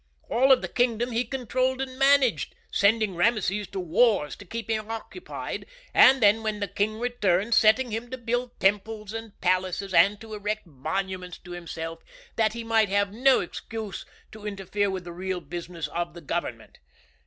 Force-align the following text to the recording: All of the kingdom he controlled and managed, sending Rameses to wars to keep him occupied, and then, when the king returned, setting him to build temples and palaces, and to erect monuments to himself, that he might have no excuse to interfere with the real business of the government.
All 0.31 0.51
of 0.51 0.63
the 0.63 0.67
kingdom 0.67 1.11
he 1.11 1.23
controlled 1.25 1.79
and 1.79 1.99
managed, 1.99 2.55
sending 2.71 3.15
Rameses 3.15 3.67
to 3.67 3.79
wars 3.79 4.35
to 4.37 4.45
keep 4.45 4.67
him 4.67 4.89
occupied, 4.89 5.67
and 5.93 6.23
then, 6.23 6.41
when 6.41 6.59
the 6.59 6.67
king 6.67 6.97
returned, 6.99 7.53
setting 7.53 7.91
him 7.91 8.09
to 8.09 8.17
build 8.17 8.59
temples 8.59 9.13
and 9.13 9.39
palaces, 9.41 9.93
and 9.93 10.19
to 10.19 10.33
erect 10.33 10.65
monuments 10.65 11.37
to 11.43 11.51
himself, 11.51 11.99
that 12.35 12.53
he 12.53 12.63
might 12.63 12.89
have 12.89 13.13
no 13.13 13.41
excuse 13.41 14.03
to 14.31 14.47
interfere 14.47 14.89
with 14.89 15.03
the 15.03 15.11
real 15.13 15.39
business 15.39 15.85
of 15.89 16.15
the 16.15 16.21
government. 16.21 16.79